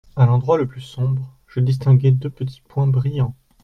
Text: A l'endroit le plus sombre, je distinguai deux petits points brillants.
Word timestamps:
A 0.15 0.25
l'endroit 0.25 0.57
le 0.57 0.65
plus 0.65 0.81
sombre, 0.81 1.37
je 1.47 1.59
distinguai 1.59 2.09
deux 2.09 2.31
petits 2.31 2.61
points 2.67 2.87
brillants. 2.87 3.35